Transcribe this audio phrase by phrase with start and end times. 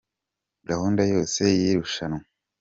[0.69, 2.21] Gahunda yose y’irushanwa